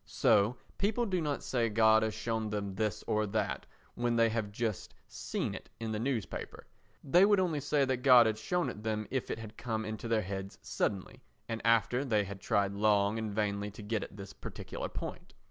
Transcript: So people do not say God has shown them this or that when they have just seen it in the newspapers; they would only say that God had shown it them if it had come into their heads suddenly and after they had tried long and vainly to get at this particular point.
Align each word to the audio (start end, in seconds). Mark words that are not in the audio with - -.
So 0.07 0.57
people 0.79 1.05
do 1.05 1.21
not 1.21 1.43
say 1.43 1.69
God 1.69 2.01
has 2.01 2.15
shown 2.15 2.49
them 2.49 2.73
this 2.73 3.03
or 3.05 3.27
that 3.27 3.67
when 3.93 4.15
they 4.15 4.29
have 4.29 4.51
just 4.51 4.95
seen 5.07 5.53
it 5.53 5.69
in 5.79 5.91
the 5.91 5.99
newspapers; 5.99 6.65
they 7.03 7.23
would 7.23 7.39
only 7.39 7.59
say 7.59 7.85
that 7.85 7.97
God 7.97 8.25
had 8.25 8.39
shown 8.39 8.67
it 8.69 8.81
them 8.81 9.05
if 9.11 9.29
it 9.29 9.37
had 9.37 9.57
come 9.57 9.85
into 9.85 10.07
their 10.07 10.23
heads 10.23 10.57
suddenly 10.63 11.21
and 11.47 11.61
after 11.63 12.03
they 12.03 12.23
had 12.23 12.41
tried 12.41 12.73
long 12.73 13.19
and 13.19 13.31
vainly 13.31 13.69
to 13.69 13.83
get 13.83 14.03
at 14.03 14.17
this 14.17 14.33
particular 14.33 14.89
point. 14.89 15.35